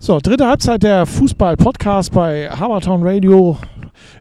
[0.00, 3.58] So, dritte Halbzeit der Fußball-Podcast bei Habertown Radio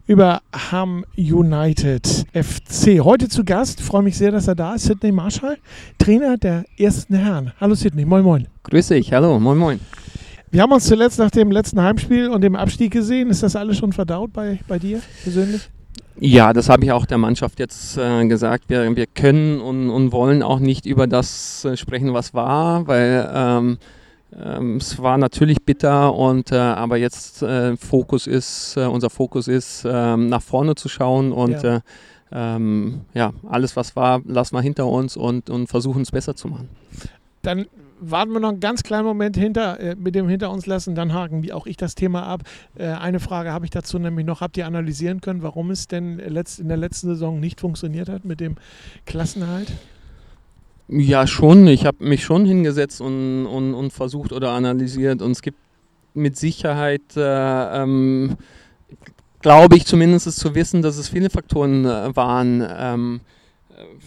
[0.08, 3.00] über Ham United FC.
[3.04, 5.58] Heute zu Gast, freue mich sehr, dass er da ist, Sidney Marshall,
[6.00, 7.54] Trainer der ersten Herren.
[7.62, 8.48] Hallo Sidney, moin moin.
[8.64, 9.80] Grüß dich, hallo, moin moin.
[10.50, 13.30] Wir haben uns zuletzt nach dem letzten Heimspiel und dem Abstieg gesehen.
[13.30, 15.70] Ist das alles schon verdaut bei, bei dir persönlich?
[16.20, 18.64] Ja, das habe ich auch der Mannschaft jetzt äh, gesagt.
[18.70, 23.30] Wir, wir können und, und wollen auch nicht über das äh, sprechen, was war, weil
[23.32, 23.78] ähm,
[24.36, 29.48] ähm, es war natürlich bitter und äh, aber jetzt äh, Fokus ist, äh, unser Fokus
[29.48, 31.78] ist, ähm, nach vorne zu schauen und ja.
[31.78, 31.82] Äh,
[32.30, 33.32] ähm, ja.
[33.48, 36.68] alles was war, lassen wir hinter uns und, und versuchen es besser zu machen.
[37.42, 37.68] Dann
[38.00, 41.14] warten wir noch einen ganz kleinen Moment hinter, äh, mit dem hinter uns lassen, dann
[41.14, 42.44] haken wie auch ich das Thema ab.
[42.76, 46.20] Äh, eine Frage habe ich dazu nämlich noch, habt ihr analysieren können, warum es denn
[46.20, 48.56] in der letzten Saison nicht funktioniert hat mit dem
[49.06, 49.72] Klassenhalt?
[50.90, 51.68] Ja, schon.
[51.68, 55.22] Ich habe mich schon hingesetzt und, und, und versucht oder analysiert.
[55.22, 55.58] Und es gibt
[56.14, 58.38] mit Sicherheit, äh, ähm,
[59.42, 62.66] glaube ich zumindest zu wissen, dass es viele Faktoren äh, waren.
[62.78, 63.22] Ähm,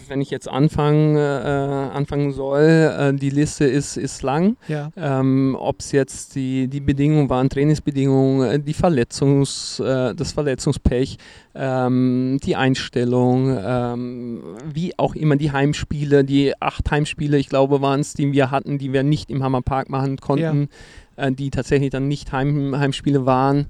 [0.07, 4.57] wenn ich jetzt anfangen, äh, anfangen soll, äh, die Liste ist, ist lang.
[4.67, 4.91] Ja.
[4.95, 11.17] Ähm, Ob es jetzt die, die Bedingungen waren, Trainingsbedingungen, äh, die Verletzungs, äh, das Verletzungspech,
[11.55, 18.01] ähm, die Einstellung, ähm, wie auch immer die Heimspiele, die acht Heimspiele, ich glaube, waren
[18.01, 20.69] es, die wir hatten, die wir nicht im Hammerpark machen konnten,
[21.17, 21.27] ja.
[21.27, 23.67] Äh, die tatsächlich dann nicht Heim, Heimspiele waren.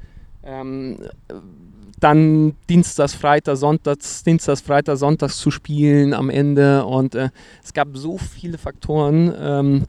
[2.00, 6.86] Dann Dienstags, Freitag, Sonntags, Dienstags, Freitag, Sonntags zu spielen am Ende.
[6.86, 7.30] Und äh,
[7.64, 9.84] es gab so viele Faktoren, ähm,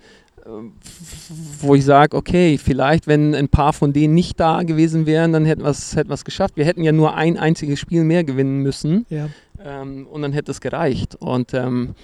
[1.61, 5.45] wo ich sage, okay, vielleicht, wenn ein paar von denen nicht da gewesen wären, dann
[5.45, 6.57] hätten wir es hätten geschafft.
[6.57, 9.07] Wir hätten ja nur ein einziges Spiel mehr gewinnen müssen.
[9.09, 9.29] Ja.
[9.65, 11.15] Ähm, und dann hätte es gereicht.
[11.17, 11.95] Und ähm,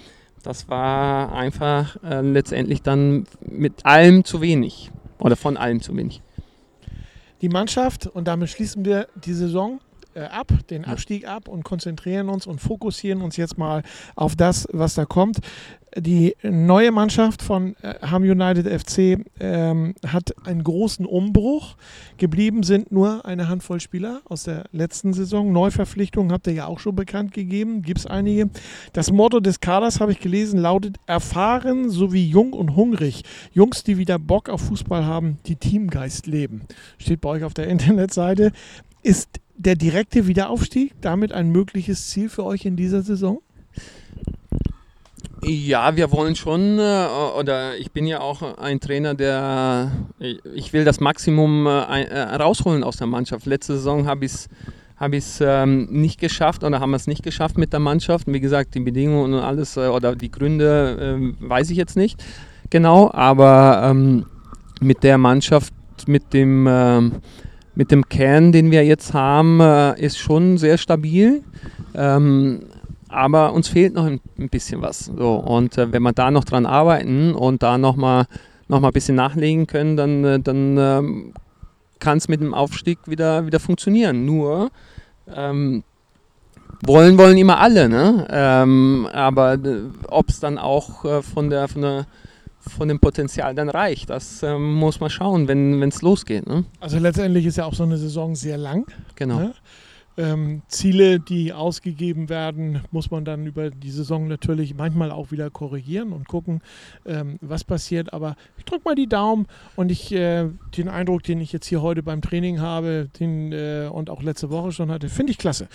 [0.43, 4.91] das war einfach äh, letztendlich dann mit allem zu wenig.
[5.19, 6.21] Oder von allem zu wenig.
[7.41, 9.79] Die Mannschaft, und damit schließen wir die Saison,
[10.13, 13.83] äh, ab, den Abstieg ab und konzentrieren uns und fokussieren uns jetzt mal
[14.15, 15.39] auf das, was da kommt.
[15.97, 21.77] Die neue Mannschaft von äh, Ham United FC ähm, hat einen großen Umbruch.
[22.17, 25.51] Geblieben sind nur eine Handvoll Spieler aus der letzten Saison.
[25.51, 27.81] Neuverpflichtungen habt ihr ja auch schon bekannt gegeben.
[27.81, 28.49] Gibt es einige.
[28.93, 33.23] Das Motto des Kaders, habe ich gelesen, lautet erfahren sowie jung und hungrig.
[33.51, 36.61] Jungs, die wieder Bock auf Fußball haben, die Teamgeist leben.
[36.99, 38.51] Steht bei euch auf der Internetseite.
[39.01, 43.41] Ist der direkte Wiederaufstieg damit ein mögliches Ziel für euch in dieser Saison?
[45.41, 47.07] Ja, wir wollen schon, äh,
[47.37, 49.91] oder ich bin ja auch ein Trainer, der,
[50.53, 53.45] ich will das Maximum äh, äh, rausholen aus der Mannschaft.
[53.45, 54.49] Letzte Saison habe ich es
[54.97, 58.27] habe ich es ähm, nicht geschafft oder haben wir es nicht geschafft mit der Mannschaft.
[58.27, 62.21] Wie gesagt, die Bedingungen und alles oder die Gründe äh, weiß ich jetzt nicht
[62.69, 64.25] genau, aber ähm,
[64.81, 65.73] mit der Mannschaft,
[66.05, 67.11] mit dem ähm,
[67.79, 71.45] mit dem Kern, den wir jetzt haben, äh, ist schon sehr stabil.
[71.95, 72.63] Ähm,
[73.07, 75.05] aber uns fehlt noch ein, ein bisschen was.
[75.05, 78.25] So, und äh, wenn wir da noch dran arbeiten und da nochmal
[78.67, 81.33] noch mal ein bisschen nachlegen können, dann, äh, dann ähm,
[81.99, 84.25] kann es mit dem Aufstieg wieder, wieder funktionieren.
[84.25, 84.71] Nur
[85.33, 85.85] ähm,
[86.85, 88.27] wollen wollen immer alle, ne?
[88.29, 92.07] Ähm, aber äh, ob es dann auch äh, von der, von der
[92.69, 94.09] von dem Potenzial dann reicht.
[94.09, 96.47] Das ähm, muss man schauen, wenn es losgeht.
[96.47, 96.65] Ne?
[96.79, 98.85] Also letztendlich ist ja auch so eine Saison sehr lang.
[99.15, 99.39] Genau.
[99.39, 99.53] Ne?
[100.19, 105.49] Ähm, Ziele, die ausgegeben werden, muss man dann über die Saison natürlich manchmal auch wieder
[105.49, 106.61] korrigieren und gucken,
[107.05, 108.11] ähm, was passiert.
[108.13, 109.47] Aber ich drücke mal die Daumen
[109.77, 113.87] und ich äh, den Eindruck, den ich jetzt hier heute beim Training habe, den äh,
[113.89, 115.67] und auch letzte Woche schon hatte, finde ich klasse.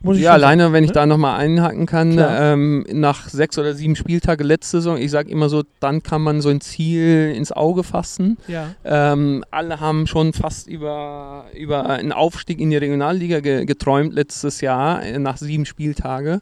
[0.00, 0.86] Muss ja, alleine, sagen, wenn ne?
[0.86, 5.30] ich da nochmal einhaken kann, ähm, nach sechs oder sieben Spieltage letzte Saison, ich sage
[5.30, 8.36] immer so, dann kann man so ein Ziel ins Auge fassen.
[8.48, 8.74] Ja.
[8.84, 14.60] Ähm, alle haben schon fast über, über einen Aufstieg in die Regionalliga getroffen geträumt letztes
[14.60, 16.40] Jahr äh, nach sieben Spieltage,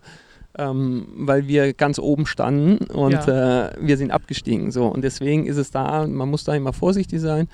[0.56, 3.68] ähm, weil wir ganz oben standen und ja.
[3.68, 4.70] äh, wir sind abgestiegen.
[4.70, 4.86] So.
[4.86, 7.48] Und deswegen ist es da, man muss da immer vorsichtig sein.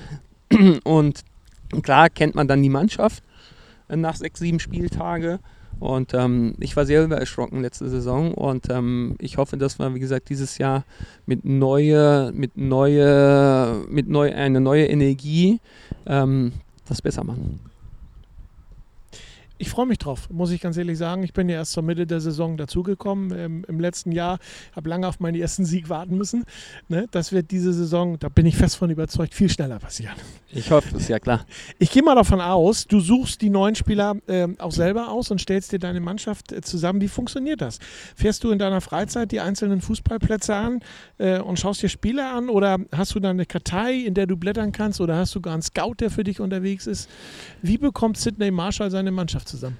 [0.85, 1.25] Und
[1.83, 3.25] klar kennt man dann die Mannschaft
[3.89, 5.41] äh, nach sechs, sieben Spieltage.
[5.81, 10.01] Und ähm, ich war sehr übererschrocken letzte Saison und ähm, ich hoffe, dass wir, wie
[10.01, 10.85] gesagt, dieses Jahr
[11.27, 15.61] mit neue, mit neue, mit neu, eine neue Energie
[16.07, 16.53] ähm,
[16.89, 17.61] das besser machen.
[19.59, 21.23] Ich freue mich drauf, muss ich ganz ehrlich sagen.
[21.23, 24.39] Ich bin ja erst zur Mitte der Saison dazugekommen ähm, im letzten Jahr,
[24.75, 26.45] habe lange auf meinen ersten Sieg warten müssen.
[26.89, 27.07] Ne?
[27.11, 30.15] Das wird diese Saison, da bin ich fest von überzeugt, viel schneller passieren.
[30.51, 31.47] Ich hoffe es, ja klar.
[31.79, 35.41] Ich gehe mal davon aus, du suchst die neuen Spieler äh, auch selber aus und
[35.41, 37.01] stellst dir deine Mannschaft äh, zusammen.
[37.01, 37.79] Wie funktioniert das?
[38.15, 40.81] Fährst du in deiner Freizeit die einzelnen Fußballplätze an
[41.19, 44.37] äh, und schaust dir Spiele an oder hast du dann eine Kartei, in der du
[44.37, 47.09] blättern kannst oder hast du gar einen Scout, der für dich unterwegs ist?
[47.63, 49.79] Wie bekommt Sidney Marshall seine Mannschaft zusammen?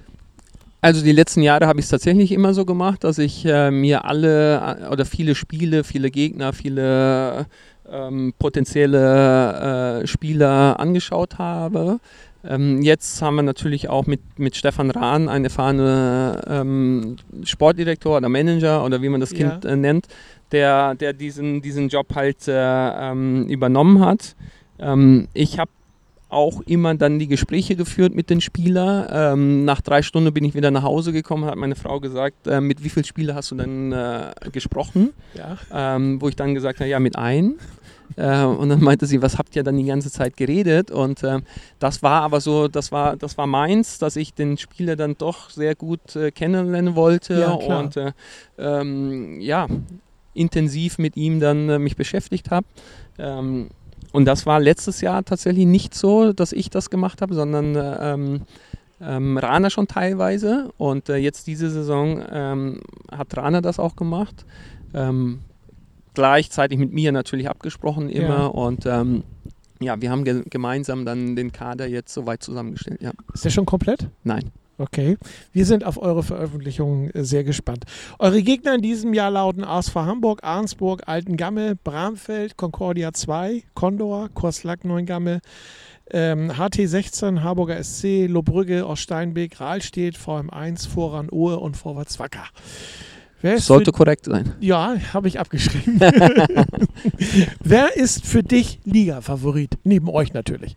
[0.81, 4.05] Also die letzten Jahre habe ich es tatsächlich immer so gemacht, dass ich äh, mir
[4.05, 7.47] alle äh, oder viele Spiele, viele Gegner, viele
[7.89, 11.99] ähm, potenzielle äh, Spieler angeschaut habe.
[12.45, 18.29] Ähm, jetzt haben wir natürlich auch mit, mit Stefan Rahn einen erfahrenen ähm, Sportdirektor oder
[18.29, 19.71] Manager oder wie man das Kind ja.
[19.71, 20.07] äh, nennt,
[20.51, 24.35] der, der diesen, diesen Job halt äh, ähm, übernommen hat.
[24.79, 25.71] Ähm, ich habe
[26.29, 29.07] auch immer dann die Gespräche geführt mit den Spielern.
[29.11, 32.59] Ähm, nach drei Stunden bin ich wieder nach Hause gekommen, hat meine Frau gesagt, äh,
[32.59, 35.13] mit wie vielen Spielern hast du denn äh, gesprochen?
[35.35, 35.57] Ja.
[35.71, 37.55] Ähm, wo ich dann gesagt habe, ja, mit einem.
[38.15, 40.91] Äh, und dann meinte sie, was habt ihr dann die ganze Zeit geredet?
[40.91, 41.39] Und äh,
[41.79, 45.49] das war aber so, das war, das war meins, dass ich den Spieler dann doch
[45.49, 48.11] sehr gut äh, kennenlernen wollte ja, und äh,
[48.57, 49.67] ähm, ja,
[50.33, 52.67] intensiv mit ihm dann mich beschäftigt habe.
[54.17, 58.41] Und das war letztes Jahr tatsächlich nicht so, dass ich das gemacht habe, sondern ähm,
[58.99, 60.71] ähm, Rana schon teilweise.
[60.77, 62.81] Und äh, jetzt diese Saison ähm,
[63.11, 64.43] hat Rana das auch gemacht.
[64.95, 65.41] Ähm,
[66.15, 68.39] gleichzeitig mit mir natürlich abgesprochen immer.
[68.39, 68.45] Ja.
[68.47, 69.23] Und ähm,
[69.81, 73.03] ja, wir haben ge gemeinsam dann den Kader jetzt soweit zusammengestellt.
[73.03, 73.11] Ja.
[73.35, 74.09] Ist der schon komplett?
[74.23, 74.49] Nein.
[74.79, 75.17] Okay,
[75.53, 77.85] wir sind auf eure Veröffentlichungen äh, sehr gespannt.
[78.19, 84.85] Eure Gegner in diesem Jahr lauten ASV Hamburg, Arnsburg, Altengamme, Bramfeld, Concordia 2, Condor, Korslack
[84.85, 85.41] Neuengamme,
[86.11, 92.45] ähm, HT16, Harburger SC, Lobrügge, Oststeinbeek, Rahlstedt, VM1, Voran Ohe und Vorwärts Wacker.
[93.57, 94.53] Sollte korrekt sein.
[94.59, 95.99] Ja, habe ich abgeschrieben.
[97.63, 99.77] Wer ist für dich Liga-Favorit?
[99.83, 100.75] Neben euch natürlich.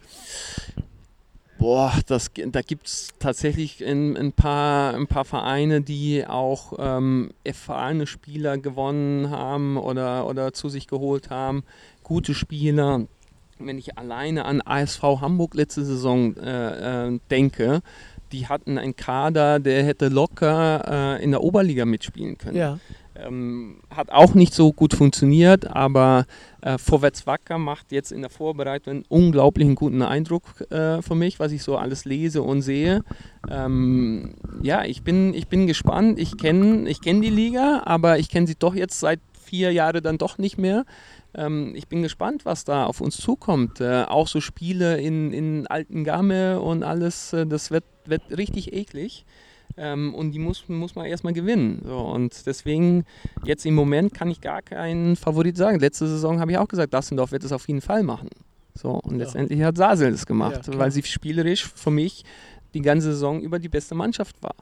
[1.60, 7.32] Boah, das, da gibt es tatsächlich ein, ein, paar, ein paar Vereine, die auch ähm,
[7.44, 11.64] erfahrene Spieler gewonnen haben oder, oder zu sich geholt haben.
[12.02, 13.02] Gute Spieler.
[13.58, 17.82] Wenn ich alleine an ASV Hamburg letzte Saison äh, äh, denke,
[18.32, 22.56] die hatten einen Kader, der hätte locker äh, in der Oberliga mitspielen können.
[22.56, 22.78] Ja.
[23.26, 26.26] Ähm, hat auch nicht so gut funktioniert, aber
[26.62, 31.40] äh, Vorwärts Wacker macht jetzt in der Vorbereitung einen unglaublichen guten Eindruck äh, für mich,
[31.40, 33.02] was ich so alles lese und sehe.
[33.50, 36.18] Ähm, ja, ich bin, ich bin gespannt.
[36.18, 39.20] Ich kenne ich kenn die Liga, aber ich kenne sie doch jetzt seit
[39.50, 40.84] vier Jahren dann doch nicht mehr.
[41.34, 43.80] Ähm, ich bin gespannt, was da auf uns zukommt.
[43.80, 48.72] Äh, auch so Spiele in, in alten Gamme und alles, äh, das wird, wird richtig
[48.72, 49.24] eklig.
[49.76, 51.82] Ähm, und die muss, muss man erstmal gewinnen.
[51.84, 53.04] So, und deswegen,
[53.44, 55.78] jetzt im Moment kann ich gar keinen Favorit sagen.
[55.78, 58.28] Letzte Saison habe ich auch gesagt, Dassendorf wird es auf jeden Fall machen.
[58.74, 59.24] So, und ja.
[59.24, 62.24] letztendlich hat Sasel es gemacht, ja, weil sie spielerisch für mich
[62.74, 64.54] die ganze Saison über die beste Mannschaft war.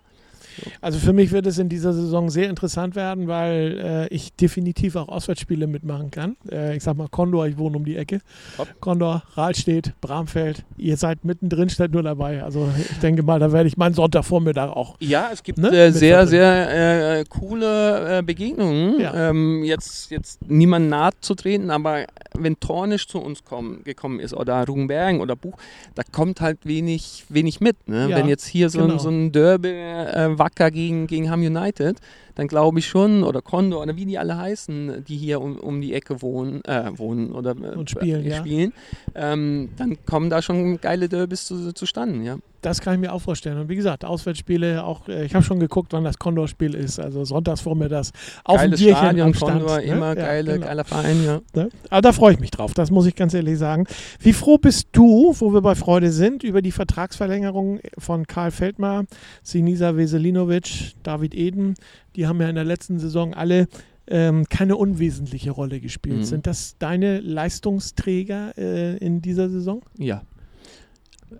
[0.80, 4.96] Also für mich wird es in dieser Saison sehr interessant werden, weil äh, ich definitiv
[4.96, 6.36] auch Auswärtsspiele mitmachen kann.
[6.50, 8.20] Äh, ich sag mal Condor, ich wohne um die Ecke.
[8.58, 8.68] Hopp.
[8.80, 10.64] Condor, Rahlstedt, Bramfeld.
[10.76, 12.42] Ihr seid mittendrin, stellt nur dabei.
[12.42, 14.96] Also ich denke mal, da werde ich meinen Sonntagvormittag auch.
[15.00, 15.70] Ja, es gibt ne?
[15.70, 19.00] äh, sehr, sehr äh, coole äh, Begegnungen.
[19.00, 19.30] Ja.
[19.30, 24.34] Ähm, jetzt, jetzt niemand nahe zu treten, aber wenn Tornisch zu uns kommen, gekommen ist
[24.34, 25.56] oder Rugenbergen oder Buch,
[25.94, 27.76] da kommt halt wenig, wenig mit.
[27.88, 28.08] Ne?
[28.10, 28.94] Ja, wenn jetzt hier so, genau.
[28.94, 31.98] ein, so ein Derby äh, Wacker gegen, gegen Ham United,
[32.34, 35.80] dann glaube ich schon, oder Condor oder wie die alle heißen, die hier um, um
[35.80, 38.72] die Ecke wohnen, äh, wohnen oder äh, Und spielen, äh, spielen
[39.14, 42.38] ähm, dann kommen da schon geile Derbys zu, zustande, ja.
[42.60, 43.58] Das kann ich mir auch vorstellen.
[43.58, 46.98] Und wie gesagt, Auswärtsspiele, auch äh, ich habe schon geguckt, wann das Condor-Spiel ist.
[46.98, 48.12] Also sonntags das
[48.44, 49.60] auf dem Bierchen Stadion, am Stand.
[49.60, 49.84] Condor, ne?
[49.84, 50.66] immer geile, genau.
[50.66, 51.40] geiler Verein, ja.
[51.54, 51.70] Ne?
[51.90, 53.86] Aber da freue ich mich drauf, das muss ich ganz ehrlich sagen.
[54.20, 59.04] Wie froh bist du, wo wir bei Freude sind, über die Vertragsverlängerung von Karl Feldmar,
[59.42, 61.74] Sinisa Veselinovic, David Eden,
[62.16, 63.68] die haben ja in der letzten Saison alle
[64.10, 66.18] ähm, keine unwesentliche Rolle gespielt.
[66.18, 66.24] Mhm.
[66.24, 69.82] Sind das deine Leistungsträger äh, in dieser Saison?
[69.96, 70.22] Ja.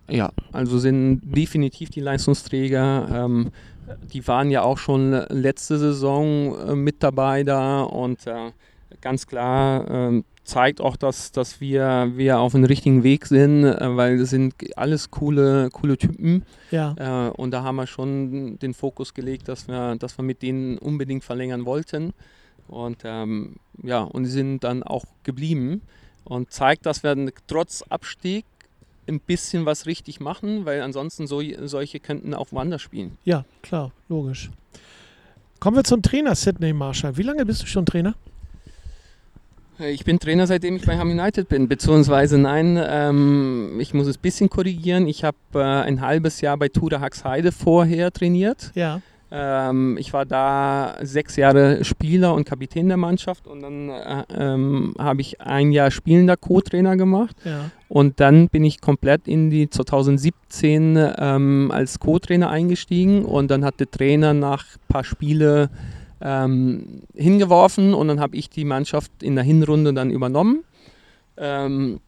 [0.09, 3.09] Ja, also sind definitiv die Leistungsträger.
[3.27, 3.51] Ähm,
[4.13, 8.53] die waren ja auch schon letzte Saison äh, mit dabei da und äh,
[9.01, 13.97] ganz klar ähm, zeigt auch, dass, dass wir, wir auf dem richtigen Weg sind, äh,
[13.97, 16.43] weil das sind alles coole, coole Typen.
[16.71, 17.29] Ja.
[17.29, 20.79] Äh, und da haben wir schon den Fokus gelegt, dass wir, dass wir mit denen
[20.79, 22.13] unbedingt verlängern wollten.
[22.67, 25.83] Und ähm, ja, und die sind dann auch geblieben
[26.25, 28.45] und zeigt, dass wir trotz Abstieg
[29.09, 33.19] ein bisschen was richtig machen, weil ansonsten so, solche könnten auch woanders spielen.
[33.25, 34.51] Ja, klar, logisch.
[35.61, 37.17] Kommen wir zum Trainer Sidney Marshall.
[37.17, 38.15] Wie lange bist du schon Trainer?
[39.81, 44.17] Ich bin Trainer, seitdem ich bei Ham United bin, beziehungsweise nein, ähm, ich muss es
[44.17, 45.07] ein bisschen korrigieren.
[45.07, 48.73] Ich habe äh, ein halbes Jahr bei Tura Haxheide vorher trainiert.
[48.75, 49.01] Ja.
[49.31, 54.95] Ähm, ich war da sechs Jahre Spieler und Kapitän der Mannschaft und dann äh, ähm,
[54.99, 57.37] habe ich ein Jahr spielender Co-Trainer gemacht.
[57.45, 57.71] Ja.
[57.89, 63.81] Und dann bin ich komplett in die 2017 ähm, als Co-Trainer eingestiegen und dann hat
[63.81, 65.69] der Trainer nach ein paar Spiele
[66.21, 70.65] ähm, hingeworfen und dann habe ich die Mannschaft in der Hinrunde dann übernommen.
[71.37, 72.01] Ähm,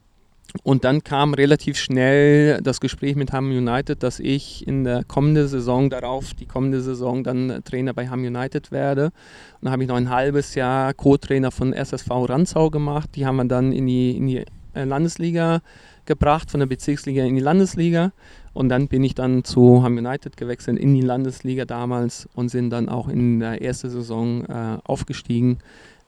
[0.63, 5.47] und dann kam relativ schnell das Gespräch mit Ham United, dass ich in der kommenden
[5.47, 9.05] Saison darauf, die kommende Saison dann Trainer bei Ham United werde.
[9.05, 13.11] Und dann habe ich noch ein halbes Jahr Co-Trainer von SSV Ranzau gemacht.
[13.15, 15.61] Die haben wir dann in die, in die äh, Landesliga
[16.05, 18.11] gebracht, von der Bezirksliga in die Landesliga.
[18.53, 22.71] Und dann bin ich dann zu Ham United gewechselt in die Landesliga damals und sind
[22.71, 25.59] dann auch in der ersten Saison äh, aufgestiegen.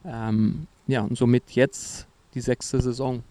[0.05, 3.23] Ähm, ja, und somit jetzt die sechste Saison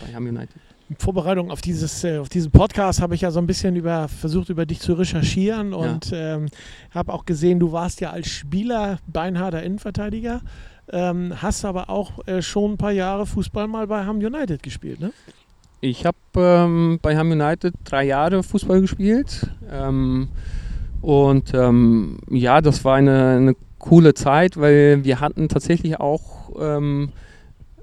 [0.00, 0.56] bei Ham United.
[0.88, 4.08] In Vorbereitung auf, dieses, äh, auf diesen Podcast habe ich ja so ein bisschen über,
[4.08, 6.36] versucht, über dich zu recherchieren und ja.
[6.36, 6.46] ähm,
[6.92, 10.40] habe auch gesehen, du warst ja als Spieler beinharter Innenverteidiger,
[10.90, 14.98] ähm, hast aber auch äh, schon ein paar Jahre Fußball mal bei Ham United gespielt,
[14.98, 15.12] ne?
[15.82, 19.48] Ich habe ähm, bei Ham United drei Jahre Fußball gespielt.
[19.70, 20.28] Ähm,
[21.00, 26.50] und ähm, ja, das war eine, eine, coole Zeit, weil wir hatten tatsächlich auch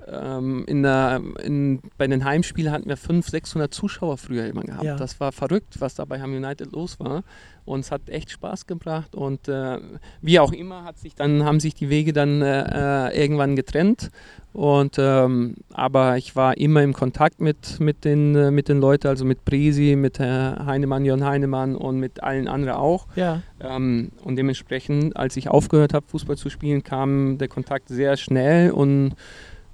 [0.10, 4.84] ähm, in der, in, bei den Heimspielen hatten wir 500, 600 Zuschauer früher immer gehabt.
[4.84, 4.96] Ja.
[4.96, 7.24] Das war verrückt, was da bei Ham United los war.
[7.66, 9.14] Und es hat echt Spaß gebracht.
[9.14, 9.80] Und äh,
[10.22, 14.10] wie auch immer hat sich dann, haben sich die Wege dann äh, äh irgendwann getrennt.
[14.54, 19.08] Und, ähm, aber ich war immer im Kontakt mit, mit, den, äh, mit den Leuten,
[19.08, 23.06] also mit Presi, mit Herr Heinemann, Jörn Heinemann und mit allen anderen auch.
[23.16, 23.42] Ja.
[23.60, 28.72] Ähm, und dementsprechend, als ich aufgehört habe, Fußball zu spielen, kam der Kontakt sehr schnell
[28.72, 29.14] und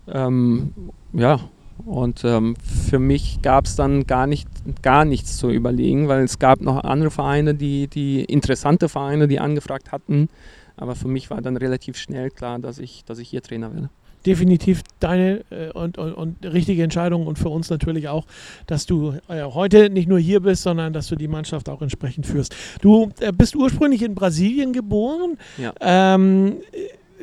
[0.08, 0.74] ähm,
[1.14, 1.40] ja,
[1.86, 4.48] und ähm, für mich gab es dann gar, nicht,
[4.82, 9.40] gar nichts zu überlegen, weil es gab noch andere Vereine, die, die interessante Vereine, die
[9.40, 10.30] angefragt hatten.
[10.78, 13.90] Aber für mich war dann relativ schnell klar, dass ich, dass ich hier Trainer werde
[14.26, 18.26] definitiv deine äh, und, und, und, richtige Entscheidung und für uns natürlich auch,
[18.68, 22.26] dass du äh, heute nicht nur hier bist, sondern dass du die Mannschaft auch entsprechend
[22.26, 22.56] führst.
[22.82, 25.38] Du äh, bist ursprünglich in Brasilien geboren.
[25.58, 25.74] Ja.
[25.82, 26.58] Ähm,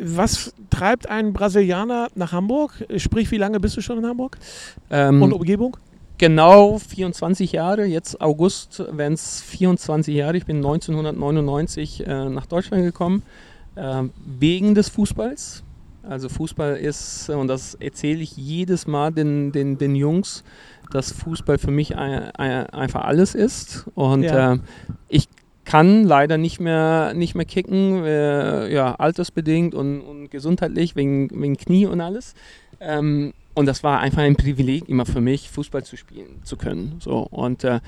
[0.03, 2.85] was treibt einen Brasilianer nach Hamburg?
[2.97, 4.39] Sprich, wie lange bist du schon in Hamburg?
[4.91, 5.77] Ähm, und Umgebung?
[6.19, 10.37] Genau 24 Jahre, jetzt August werden es 24 Jahre.
[10.37, 13.23] Ich bin 1999 äh, nach Deutschland gekommen,
[13.77, 14.03] äh,
[14.39, 15.63] wegen des Fußballs
[16.03, 20.45] also Fußball ist, und das erzähle ich jedes Mal den, den, den Jungs,
[20.93, 23.87] dass Fußball für mich ein, ein, einfach alles ist.
[23.95, 24.55] Und ja.
[24.55, 24.59] äh,
[25.09, 25.29] ich
[25.71, 31.57] kann leider nicht mehr, nicht mehr kicken, äh, ja, altersbedingt und, und gesundheitlich, wegen, wegen
[31.57, 32.35] Knie und alles.
[32.81, 36.97] Ähm, und das war einfach ein Privileg immer für mich, Fußball zu spielen zu können.
[36.99, 37.19] So.
[37.21, 37.79] Und äh,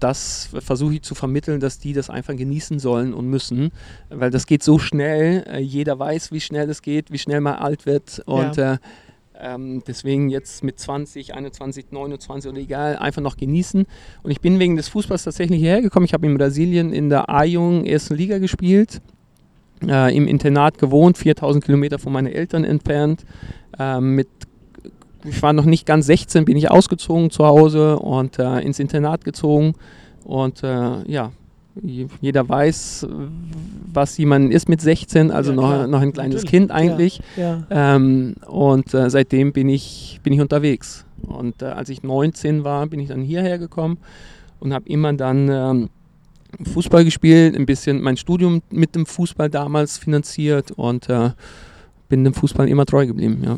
[0.00, 3.70] das versuche ich zu vermitteln, dass die das einfach genießen sollen und müssen,
[4.08, 5.44] weil das geht so schnell.
[5.46, 8.22] Äh, jeder weiß, wie schnell es geht, wie schnell man alt wird.
[8.26, 8.74] Und ja.
[8.74, 8.78] äh,
[9.42, 13.86] ähm, deswegen jetzt mit 20, 21, 29 oder egal, einfach noch genießen.
[14.22, 16.06] Und ich bin wegen des Fußballs tatsächlich hierher gekommen.
[16.06, 19.00] Ich habe in Brasilien in der A-Jung ersten Liga gespielt.
[19.86, 23.24] Äh, im Internat gewohnt, 4000 Kilometer von meinen Eltern entfernt,
[23.78, 24.28] äh, mit
[25.24, 29.24] ich war noch nicht ganz 16, bin ich ausgezogen zu Hause und äh, ins Internat
[29.24, 29.74] gezogen.
[30.24, 31.32] Und äh, ja,
[32.20, 33.06] jeder weiß,
[33.92, 36.50] was jemand ist mit 16, also ja, noch, noch ein kleines Natürlich.
[36.50, 37.20] Kind eigentlich.
[37.36, 37.96] Ja, ja.
[37.96, 41.04] Ähm, und äh, seitdem bin ich, bin ich unterwegs.
[41.22, 43.98] Und äh, als ich 19 war, bin ich dann hierher gekommen
[44.58, 45.90] und habe immer dann ähm,
[46.72, 51.30] Fußball gespielt, ein bisschen mein Studium mit dem Fußball damals finanziert und äh,
[52.08, 53.42] bin dem Fußball immer treu geblieben.
[53.44, 53.56] Ja.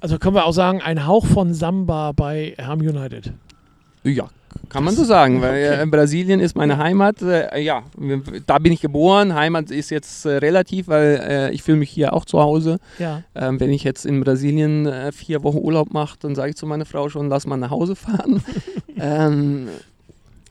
[0.00, 3.32] Also können wir auch sagen, ein Hauch von Samba bei Ham United.
[4.04, 4.28] Ja,
[4.68, 5.82] kann man so sagen, weil okay.
[5.82, 7.22] äh, Brasilien ist meine Heimat.
[7.22, 7.82] Äh, ja,
[8.46, 9.34] da bin ich geboren.
[9.34, 12.78] Heimat ist jetzt äh, relativ, weil äh, ich fühle mich hier auch zu Hause.
[12.98, 13.22] Ja.
[13.34, 16.66] Ähm, wenn ich jetzt in Brasilien äh, vier Wochen Urlaub mache, dann sage ich zu
[16.66, 18.42] meiner Frau schon, lass mal nach Hause fahren.
[18.98, 19.68] ähm,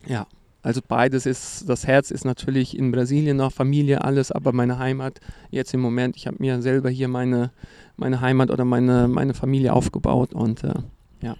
[0.08, 0.28] ja,
[0.64, 5.20] also beides ist, das Herz ist natürlich in Brasilien noch, Familie, alles, aber meine Heimat
[5.52, 7.52] jetzt im Moment, ich habe mir selber hier meine
[7.98, 10.74] meine Heimat oder meine, meine Familie aufgebaut und äh,
[11.22, 11.36] ja.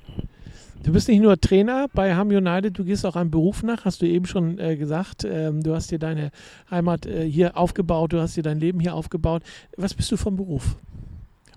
[0.84, 4.02] Du bist nicht nur Trainer bei Ham United, du gehst auch einem Beruf nach, hast
[4.02, 5.26] du eben schon äh, gesagt.
[5.30, 6.32] Ähm, du hast dir deine
[6.72, 9.44] Heimat äh, hier aufgebaut, du hast dir dein Leben hier aufgebaut.
[9.76, 10.78] Was bist du vom Beruf?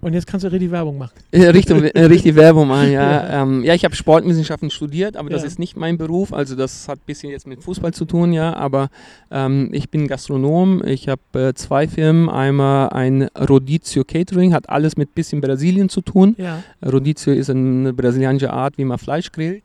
[0.03, 1.13] Und jetzt kannst du richtig Werbung machen.
[1.33, 3.11] Richtung, äh, richtig Werbung machen, ja.
[3.11, 5.49] Ja, ähm, ja ich habe Sportwissenschaften studiert, aber das Ja.
[5.49, 6.33] ist nicht mein Beruf.
[6.33, 8.55] Also das hat ein bisschen jetzt mit Fußball zu tun, ja.
[8.55, 8.89] Aber
[9.31, 10.83] ähm, ich bin Gastronom.
[10.87, 12.29] Ich habe äh, zwei Firmen.
[12.31, 16.35] Einmal ein Rodizio Catering, hat alles mit bisschen Brasilien zu tun.
[16.39, 16.63] Ja.
[16.85, 19.65] Rodizio ist eine brasilianische Art, wie man Fleisch grillt.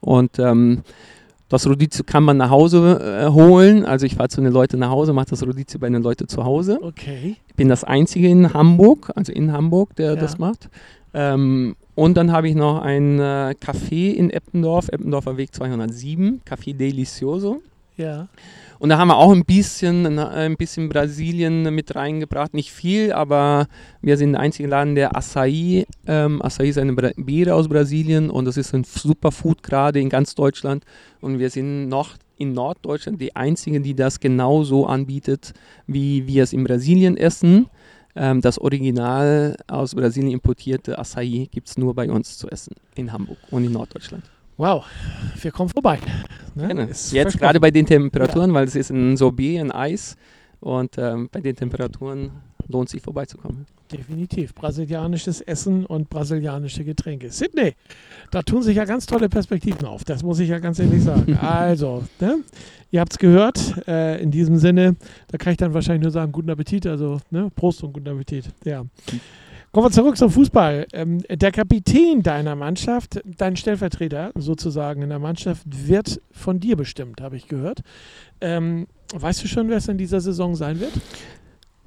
[0.00, 0.82] Und ähm,
[1.50, 3.84] das Rodizio kann man nach Hause äh, holen.
[3.84, 6.44] Also ich fahre zu den Leuten nach Hause, mache das Rodizio bei den Leuten zu
[6.44, 6.78] Hause.
[6.80, 7.36] Okay.
[7.48, 10.16] Ich bin das Einzige in Hamburg, also in Hamburg, der Ja.
[10.16, 10.70] das macht.
[11.12, 16.72] Ähm, und dann habe ich noch ein äh, Café in Eppendorf, Eppendorfer Weg 207, Café
[16.74, 17.60] Delicioso.
[18.00, 18.28] Ja.
[18.78, 22.54] Und da haben wir auch ein bisschen, ein bisschen Brasilien mit reingebracht.
[22.54, 23.68] Nicht viel, aber
[24.00, 28.30] wir sind der einzige Laden, der Açaí, ähm, Açaí ist eine Bra Beere aus Brasilien
[28.30, 30.84] und das ist ein Superfood gerade in ganz Deutschland.
[31.20, 35.52] Und wir sind noch in Norddeutschland die einzige, die das genauso anbietet,
[35.86, 37.66] wie wir es in Brasilien essen.
[38.16, 43.12] Ähm, das Original aus Brasilien importierte Açaí gibt es nur bei uns zu essen in
[43.12, 44.24] Hamburg und in Norddeutschland.
[44.60, 44.84] Wow.
[45.40, 45.98] Wir kommen vorbei.
[46.54, 46.68] Ne?
[46.68, 46.82] Genau.
[46.82, 50.18] Jetzt gerade bei den Temperaturen, weil es ist ein Sorbet, ein Eis.
[50.60, 52.30] Und ähm, bei den Temperaturen
[52.68, 53.64] lohnt sich vorbeizukommen.
[53.90, 54.54] Definitiv.
[54.54, 57.30] Brasilianisches Essen und brasilianische Getränke.
[57.30, 57.72] Sydney,
[58.30, 60.04] da tun sich ja ganz tolle Perspektiven auf.
[60.04, 61.34] Das muss ich ja ganz ehrlich sagen.
[61.40, 62.40] also, ne?
[62.90, 63.88] ihr habt es gehört.
[63.88, 64.94] Äh, in diesem Sinne,
[65.28, 66.86] da kann ich dann wahrscheinlich nur sagen, guten Appetit.
[66.86, 67.50] Also, ne?
[67.56, 68.44] Prost und guten Appetit.
[68.66, 68.84] Ja.
[69.72, 70.88] Kommen wir zurück zum Fußball.
[70.92, 77.20] Ähm, der Kapitän deiner Mannschaft, dein Stellvertreter sozusagen in der Mannschaft, wird von dir bestimmt,
[77.20, 77.82] habe ich gehört.
[78.40, 80.92] Ähm, weißt du schon, wer es in dieser Saison sein wird?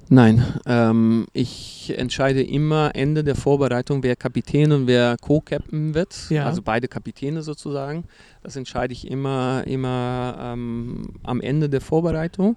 [0.08, 6.30] Nein, ähm, ich entscheide immer Ende der Vorbereitung, wer Kapitän und wer Co-Captain wird.
[6.30, 6.46] Ja.
[6.46, 8.04] Also beide Kapitäne sozusagen.
[8.42, 12.56] Das entscheide ich immer, immer ähm, am Ende der Vorbereitung.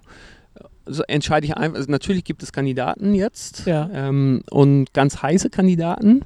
[0.88, 3.90] Also entscheide ich einfach, also natürlich gibt es Kandidaten jetzt Ja.
[3.92, 6.22] ähm, und ganz heiße Kandidaten,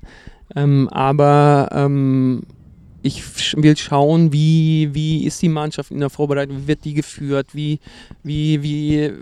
[0.54, 2.42] ähm, aber ähm,
[3.02, 3.22] ich
[3.56, 7.80] will schauen, wie, wie ist die Mannschaft in der Vorbereitung, wie wird die geführt, wie,
[8.22, 9.12] wie, wie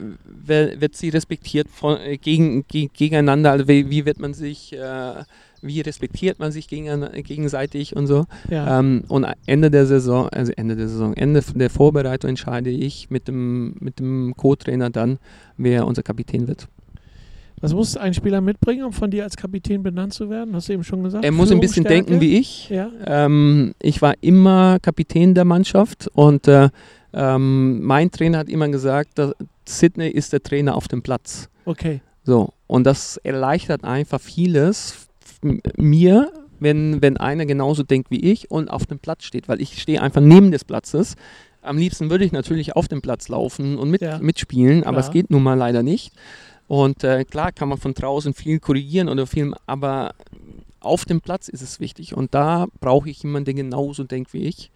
[0.46, 5.24] wird sie respektiert von, äh, gegen, ge, gegeneinander, also wie, wie wird man sich, äh,
[5.62, 8.26] wie respektiert man sich gegen, gegenseitig und so.
[8.50, 8.78] Ja.
[8.78, 13.28] Ähm, und Ende der Saison, also Ende der Saison, Ende der Vorbereitung entscheide ich mit
[13.28, 15.18] dem, mit dem Co-Trainer dann,
[15.56, 16.68] wer unser Kapitän wird.
[17.60, 20.54] Was muss ein Spieler mitbringen, um von dir als Kapitän benannt zu werden?
[20.54, 21.24] Hast du eben schon gesagt?
[21.24, 22.70] Er muss ein bisschen denken wie ich.
[22.70, 22.90] Ja.
[23.04, 26.70] Ähm, ich war immer Kapitän der Mannschaft und äh,
[27.12, 29.34] ähm, mein Trainer hat immer gesagt, dass
[29.66, 31.50] Sydney ist der Trainer auf dem Platz.
[31.66, 32.00] Okay.
[32.24, 35.08] So, und das erleichtert einfach vieles
[35.76, 39.80] mir, wenn, wenn einer genauso denkt wie ich und auf dem Platz steht, weil ich
[39.80, 41.16] stehe einfach neben des Platzes.
[41.62, 44.18] Am liebsten würde ich natürlich auf dem Platz laufen und mit, Ja.
[44.18, 45.04] mitspielen, aber Klar.
[45.06, 46.12] es geht nun mal leider nicht.
[46.68, 50.14] Und äh, klar kann man von draußen viel korrigieren oder viel, aber
[50.78, 52.16] auf dem Platz ist es wichtig.
[52.16, 54.70] Und da brauche ich jemanden, der genauso denkt wie ich.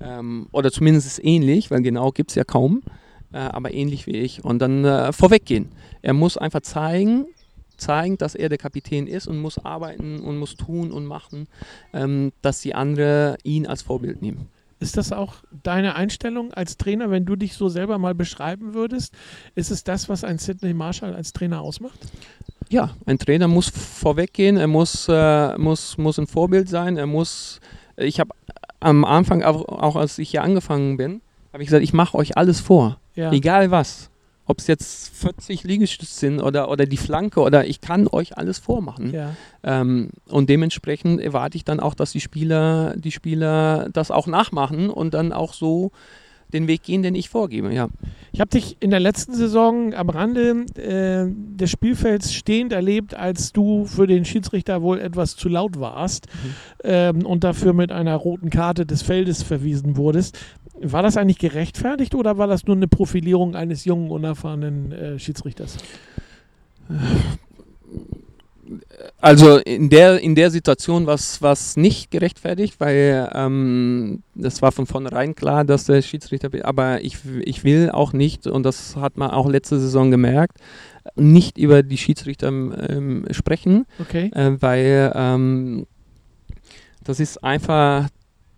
[0.00, 2.82] Ähm, oder zumindest ähnlich, weil genau gibt es ja kaum,
[3.32, 4.44] äh, aber ähnlich wie ich.
[4.44, 5.68] Und dann äh, vorweggehen.
[6.02, 7.26] Er muss einfach zeigen,
[7.78, 11.46] zeigen, dass er der Kapitän ist und muss arbeiten und muss tun und machen,
[11.92, 14.48] ähm, dass die anderen ihn als Vorbild nehmen.
[14.80, 19.12] Ist das auch deine Einstellung als Trainer, wenn du dich so selber mal beschreiben würdest?
[19.56, 21.98] Ist es das, was ein Sidney Marshall als Trainer ausmacht?
[22.68, 27.60] Ja, ein Trainer muss vorweggehen, er muss, äh, muss, muss ein Vorbild sein, er muss,
[27.96, 28.30] ich habe
[28.78, 32.36] am Anfang, auch, auch als ich hier angefangen bin, habe ich gesagt, ich mache euch
[32.36, 33.32] alles vor, Ja.
[33.32, 34.10] egal was.
[34.48, 38.58] Ob es jetzt 40 Liegestütze sind oder, oder die Flanke oder ich kann euch alles
[38.58, 39.12] vormachen.
[39.12, 39.36] ja.
[39.62, 44.88] Ähm, und dementsprechend erwarte ich dann auch, dass die Spieler, die Spieler das auch nachmachen
[44.88, 45.92] und dann auch so
[46.52, 47.72] den Weg gehen, den ich vorgebe.
[47.72, 47.88] Ja.
[48.32, 53.52] Ich habe dich in der letzten Saison am Rande äh, des Spielfelds stehend erlebt, als
[53.52, 56.54] du für den Schiedsrichter wohl etwas zu laut warst Mhm.
[56.84, 60.38] ähm, und dafür mit einer roten Karte des Feldes verwiesen wurdest.
[60.80, 65.78] War das eigentlich gerechtfertigt oder war das nur eine Profilierung eines jungen, unerfahrenen äh, Schiedsrichters?
[69.20, 74.86] Also in der, in der Situation war es nicht gerechtfertigt, weil ähm, das war von
[74.86, 79.30] vornherein klar, dass der Schiedsrichter, aber ich, ich will auch nicht, und das hat man
[79.30, 80.58] auch letzte Saison gemerkt,
[81.16, 84.30] nicht über die Schiedsrichter ähm, sprechen, Okay.
[84.34, 85.86] äh, weil ähm,
[87.02, 88.08] das ist einfach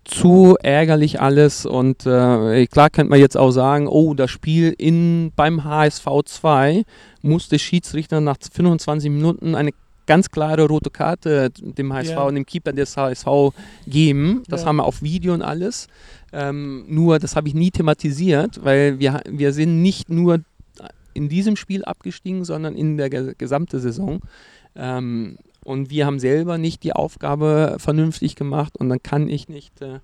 [0.03, 5.31] zu ärgerlich alles und äh, klar könnte man jetzt auch sagen, oh, das Spiel in,
[5.35, 6.83] beim HSV 2
[7.21, 9.71] muss der Schiedsrichter nach 25 Minuten eine
[10.05, 12.23] ganz klare rote Karte dem HSV Ja.
[12.23, 13.53] und dem Keeper des HSV
[13.87, 14.43] geben.
[14.47, 14.67] Das Ja.
[14.67, 15.87] haben wir auf Video und alles.
[16.33, 20.39] Ähm, nur, das habe ich nie thematisiert, weil wir, wir sind nicht nur
[21.13, 24.21] in diesem Spiel abgestiegen, sondern in der ge gesamten Saison.
[24.75, 29.81] Ähm, und wir haben selber nicht die Aufgabe vernünftig gemacht und dann kann ich nicht
[29.81, 29.99] äh,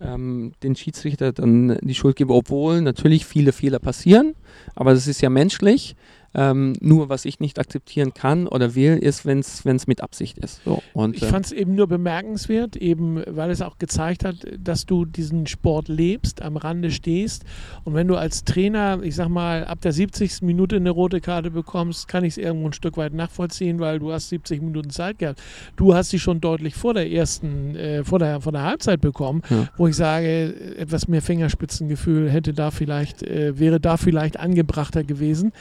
[0.00, 4.34] ähm, den Schiedsrichter dann die Schuld geben, obwohl natürlich viele Fehler passieren,
[4.74, 5.96] aber das ist ja menschlich.
[6.38, 10.62] Ähm, nur was ich nicht akzeptieren kann oder will, ist, wenn es mit Absicht ist.
[10.64, 14.46] So, und, ich äh, fand es eben nur bemerkenswert, eben weil es auch gezeigt hat,
[14.56, 17.44] dass du diesen Sport lebst, am Rande stehst.
[17.82, 20.42] Und wenn du als Trainer, ich sag mal, ab der 70.
[20.42, 24.12] Minute eine rote Karte bekommst, kann ich es irgendwo ein Stück weit nachvollziehen, weil du
[24.12, 25.42] hast 70 Minuten Zeit gehabt.
[25.74, 29.42] Du hast sie schon deutlich vor der ersten, äh, vor, der, vor der Halbzeit bekommen,
[29.50, 29.68] ja.
[29.76, 35.52] wo ich sage, etwas mehr Fingerspitzengefühl hätte da vielleicht, äh, wäre da vielleicht angebrachter gewesen.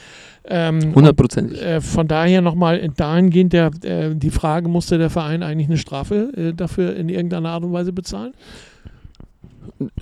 [0.49, 1.59] Ähm, Hundertprozentig.
[1.61, 5.77] Ähm, äh, von daher nochmal dahingehend der, äh, die Frage, musste der Verein eigentlich eine
[5.77, 8.33] Strafe äh, dafür in irgendeiner Art und Weise bezahlen?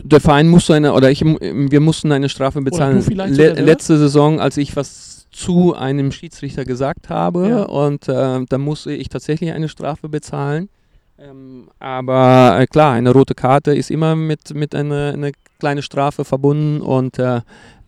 [0.03, 3.03] Der Verein musste eine, oder ich, wir mussten eine Strafe bezahlen.
[3.09, 7.63] Le letzte Saison, als ich was zu einem Schiedsrichter gesagt habe ja.
[7.63, 10.69] und äh, da musste ich tatsächlich eine Strafe bezahlen.
[11.19, 16.23] Ähm, aber äh, klar, eine rote Karte ist immer mit, mit einer eine kleinen Strafe
[16.23, 17.41] verbunden und äh,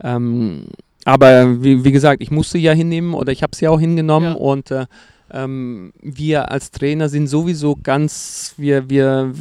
[0.04, 0.65] ähm,
[1.08, 4.32] aber wie, wie, gesagt, ich musste ja hinnehmen oder ich habe es ja auch hingenommen
[4.32, 4.36] ja.
[4.36, 4.88] und äh,
[5.32, 9.32] ähm, wir als Trainer sind sowieso ganz, wir, wir,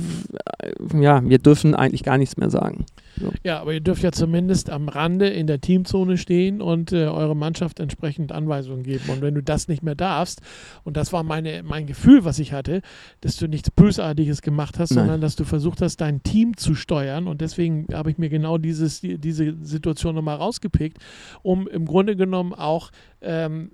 [0.95, 2.87] ja, wir dürfen eigentlich gar nichts mehr sagen.
[3.19, 3.33] So.
[3.43, 7.35] Ja, aber ihr dürft ja zumindest am Rande in der Teamzone stehen und äh, eure
[7.35, 9.05] Mannschaft entsprechend Anweisungen geben.
[9.09, 10.41] Und wenn du das nicht mehr darfst,
[10.85, 12.83] und das war meine, mein Gefühl, was ich hatte,
[13.21, 15.05] dass du nichts Bösartiges gemacht hast, Nein.
[15.05, 17.27] sondern dass du versucht hast, dein Team zu steuern.
[17.27, 20.99] Und deswegen habe ich mir genau dieses, die, diese Situation nochmal rausgepickt,
[21.43, 22.91] um im Grunde genommen auch
[23.23, 23.71] ähm,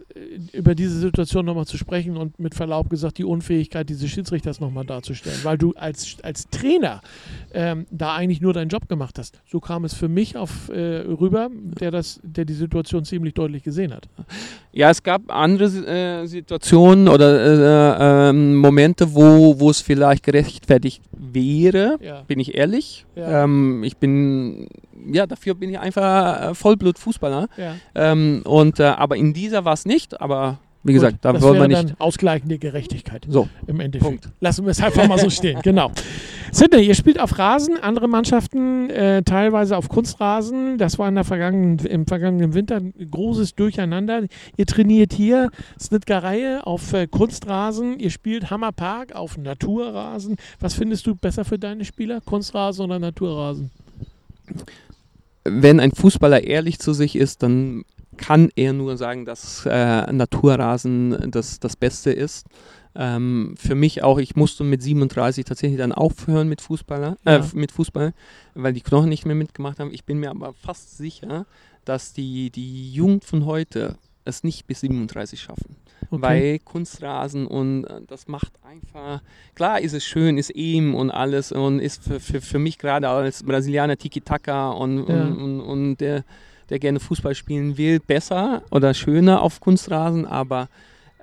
[0.52, 4.84] über diese Situation nochmal zu sprechen und mit Verlaub gesagt, die Unfähigkeit dieses Schiedsrichters nochmal
[4.84, 5.38] darzustellen.
[5.42, 7.00] Weil du als, als Trainer
[7.52, 9.40] ähm, da eigentlich nur deinen Job gemacht hast.
[9.50, 13.62] So kam es für mich auf, äh, rüber, der, das, der die Situation ziemlich deutlich
[13.62, 14.08] gesehen hat.
[14.72, 21.02] Ja, es gab andere äh, Situationen oder äh, ähm, Momente, wo, wo es vielleicht gerechtfertigt
[21.12, 22.22] wäre, ja.
[22.22, 23.06] bin ich ehrlich.
[23.14, 23.44] Ja.
[23.44, 24.68] Ähm, ich bin,
[25.12, 27.48] ja, dafür bin ich einfach äh, Vollblut-Fußballer.
[27.56, 27.74] Ja.
[27.94, 31.60] Ähm, und, äh, aber in dieser war es nicht, aber wie gesagt, Gut, da wollen
[31.60, 31.90] wir nicht.
[31.90, 33.26] Dann ausgleichende Gerechtigkeit.
[33.28, 33.48] So.
[33.66, 34.22] Im Endeffekt.
[34.22, 34.28] Punkt.
[34.40, 35.60] Lassen wir es einfach mal so stehen.
[35.62, 35.92] Genau.
[36.50, 40.76] Sydney, ihr spielt auf Rasen, andere Mannschaften äh, teilweise auf Kunstrasen.
[40.76, 44.24] Das war in der vergangenen, im vergangenen Winter ein großes Durcheinander.
[44.56, 47.98] Ihr trainiert hier Snitgereihe auf äh, Kunstrasen.
[47.98, 50.36] Ihr spielt Hammerpark auf Naturrasen.
[50.60, 52.20] Was findest du besser für deine Spieler?
[52.20, 53.70] Kunstrasen oder Naturrasen?
[55.44, 57.84] Wenn ein Fußballer ehrlich zu sich ist, dann
[58.16, 62.46] kann er nur sagen, dass äh, Naturrasen das, das Beste ist.
[62.94, 67.46] Ähm, für mich auch, ich musste mit 37 tatsächlich dann aufhören mit Fußballer, äh, ja.
[67.54, 68.12] mit Fußball,
[68.54, 69.92] weil die Knochen nicht mehr mitgemacht haben.
[69.92, 71.46] Ich bin mir aber fast sicher,
[71.86, 75.76] dass die, die Jugend von heute es nicht bis 37 schaffen.
[76.10, 76.22] Okay.
[76.22, 79.22] Weil Kunstrasen und äh, das macht einfach,
[79.54, 83.08] klar ist es schön, ist eben und alles und ist für, für, für mich gerade
[83.08, 85.22] als Brasilianer Tiki-Taka und, ja.
[85.24, 86.24] und, und, und der
[86.70, 90.68] der gerne Fußball spielen will, besser oder schöner auf Kunstrasen, aber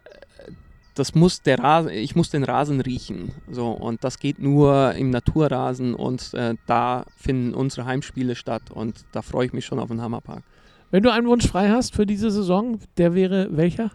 [0.06, 0.52] äh,
[0.96, 3.32] das muss der Rasen, ich muss den Rasen riechen.
[3.50, 9.06] So, und das geht nur im Naturrasen und äh, da finden unsere Heimspiele statt und
[9.12, 10.44] da freue ich mich schon auf den Hammerpark.
[10.92, 13.92] Wenn du einen Wunsch frei hast für diese Saison, der wäre welcher?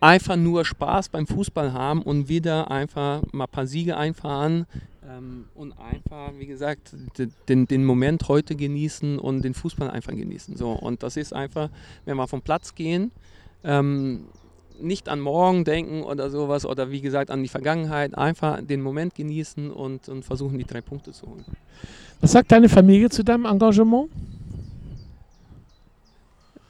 [0.00, 4.66] Einfach nur Spaß beim Fußball haben und wieder einfach mal ein paar Siege einfahren,
[5.12, 6.94] ähm, und einfach, wie gesagt,
[7.48, 10.56] den, den Moment heute genießen und den Fußball einfach genießen.
[10.56, 11.70] So, und das ist einfach,
[12.04, 13.10] wenn wir vom Platz gehen,
[13.64, 14.26] ähm,
[14.80, 19.14] nicht an morgen denken oder sowas oder wie gesagt an die Vergangenheit, einfach den Moment
[19.14, 21.44] genießen und, und versuchen, die drei Punkte zu holen.
[22.20, 24.10] Was sagt deine Familie zu deinem Engagement?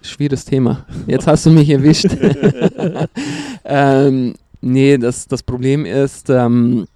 [0.03, 0.85] Schwieriges Thema.
[1.07, 2.07] Jetzt hast du mich erwischt.
[3.65, 6.87] ähm, nee, das, das Problem ist, ähm,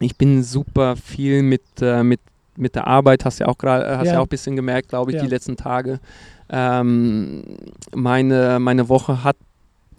[0.00, 2.20] ich bin super viel mit, äh, mit,
[2.56, 4.14] mit der Arbeit, hast ja auch gerade, hast ja.
[4.14, 4.18] ja.
[4.20, 5.22] auch ein bisschen gemerkt, glaube ich, ja.
[5.22, 6.00] die letzten Tage.
[6.48, 7.42] Ähm,
[7.94, 9.36] meine, meine Woche hat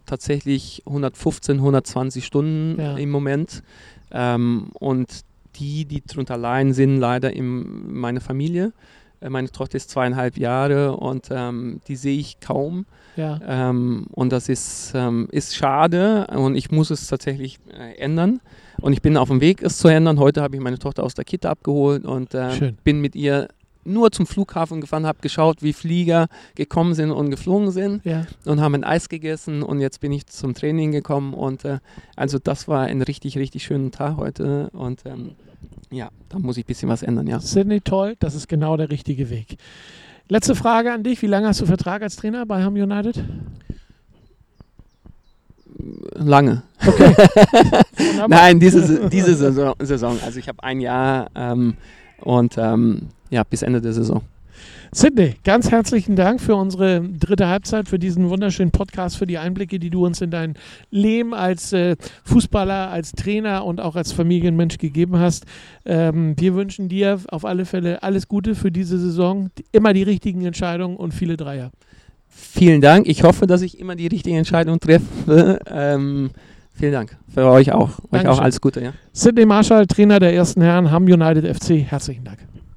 [0.06, 2.98] tatsächlich 115, 120 Stunden ja.
[2.98, 3.64] im Moment.
[4.12, 5.22] Ähm, und
[5.56, 8.74] die, die darunter leiden, sind leider in meine Familie.
[9.22, 12.86] Äh, meine Tochter ist zweieinhalb Jahre und ähm, die sehe ich kaum.
[13.16, 13.40] Ja.
[13.46, 18.40] Ähm, und das ist, ähm, ist schade und ich muss es tatsächlich äh, ändern.
[18.80, 20.20] Und ich bin auf dem Weg, es zu ändern.
[20.20, 23.48] Heute habe ich meine Tochter aus der Kita abgeholt und äh, bin mit ihr
[23.84, 28.28] nur zum Flughafen gefahren, habe geschaut, wie Flieger gekommen sind und geflogen sind ja.
[28.46, 31.80] und haben ein Eis gegessen und jetzt bin ich zum Training gekommen und äh,
[32.16, 35.32] also das war ein richtig, richtig schöner Tag heute und ähm,
[35.90, 37.40] ja, da muss ich ein bisschen was ändern, ja.
[37.40, 39.58] Sydney, toll, das ist genau der richtige Weg.
[40.32, 43.22] Letzte Frage an dich, wie lange hast du Vertrag als Trainer bei Ham United?
[46.14, 46.64] lange.
[46.86, 47.14] Okay.
[48.30, 50.18] Nein, diese, diese Saison, Saison.
[50.24, 51.76] Also ich habe ein Jahr ähm,
[52.22, 54.22] und ähm, ja, bis Ende der Saison.
[54.94, 59.80] Sidney, ganz herzlichen Dank für unsere dritte Halbzeit, für diesen wunderschönen Podcast, für die Einblicke,
[59.80, 60.56] die du uns in dein
[60.90, 65.46] Leben als äh, Fußballer, als Trainer und auch als Familienmensch gegeben hast.
[65.86, 70.46] Ähm, wir wünschen dir auf alle Fälle alles Gute für diese Saison, immer die richtigen
[70.46, 71.72] Entscheidungen und viele Dreier.
[72.28, 73.08] Vielen Dank.
[73.08, 75.60] Ich hoffe, dass ich immer die richtige Entscheidung treffe.
[75.68, 76.32] Ähm,
[76.74, 77.18] vielen Dank.
[77.34, 77.92] Für euch auch.
[78.12, 78.20] Dankeschön.
[78.20, 78.84] Euch auch alles Gute.
[78.84, 78.94] Ja.
[79.14, 81.90] Sidney Marshall, Trainer der ersten Herren, Ham United FC.
[81.90, 82.40] Herzlichen Dank.